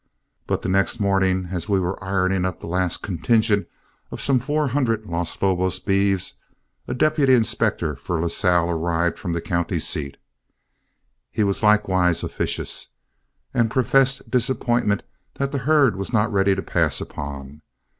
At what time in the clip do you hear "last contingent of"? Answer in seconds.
2.65-4.19